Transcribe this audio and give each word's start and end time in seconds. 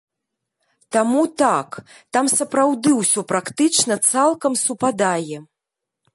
Таму 0.95 1.21
так, 1.41 1.69
там 2.17 2.25
сапраўды 2.39 2.95
ўсё 3.01 3.25
практычна 3.33 4.01
цалкам 4.11 4.53
супадае. 4.65 5.37